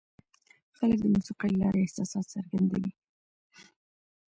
خلک 0.77 0.97
د 1.01 1.05
موسیقۍ 1.15 1.51
له 1.53 1.57
لارې 1.61 1.79
احساسات 1.83 2.25
څرګندوي. 2.35 2.91